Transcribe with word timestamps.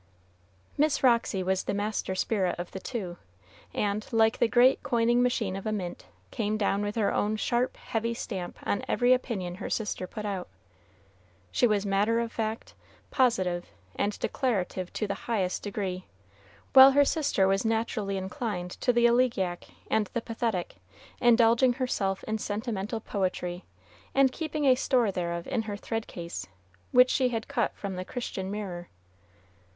Miss 0.79 1.03
Roxy 1.03 1.43
was 1.43 1.65
the 1.65 1.75
master 1.75 2.15
spirit 2.15 2.55
of 2.57 2.71
the 2.71 2.79
two, 2.79 3.17
and, 3.71 4.03
like 4.11 4.39
the 4.39 4.47
great 4.47 4.81
coining 4.81 5.21
machine 5.21 5.55
of 5.55 5.67
a 5.67 5.71
mint, 5.71 6.07
came 6.31 6.57
down 6.57 6.81
with 6.81 6.95
her 6.95 7.13
own 7.13 7.35
sharp, 7.35 7.77
heavy 7.77 8.15
stamp 8.15 8.57
on 8.63 8.83
every 8.87 9.13
opinion 9.13 9.53
her 9.61 9.69
sister 9.69 10.07
put 10.07 10.25
out. 10.25 10.47
She 11.51 11.67
was 11.67 11.85
matter 11.85 12.19
of 12.19 12.31
fact, 12.31 12.73
positive, 13.11 13.67
and 13.95 14.17
declarative 14.17 14.91
to 14.93 15.05
the 15.05 15.13
highest 15.29 15.61
degree, 15.61 16.05
while 16.73 16.93
her 16.93 17.05
sister 17.05 17.47
was 17.47 17.63
naturally 17.63 18.17
inclined 18.17 18.71
to 18.81 18.91
the 18.91 19.05
elegiac 19.05 19.65
and 19.87 20.07
the 20.13 20.21
pathetic, 20.23 20.77
indulging 21.21 21.73
herself 21.73 22.23
in 22.23 22.39
sentimental 22.39 23.01
poetry, 23.01 23.65
and 24.15 24.31
keeping 24.31 24.65
a 24.65 24.73
store 24.73 25.11
thereof 25.11 25.45
in 25.45 25.61
her 25.61 25.77
thread 25.77 26.07
case, 26.07 26.47
which 26.91 27.11
she 27.11 27.29
had 27.29 27.47
cut 27.47 27.75
from 27.75 27.97
the 27.97 28.03
"Christian 28.03 28.49
Mirror." 28.49 28.87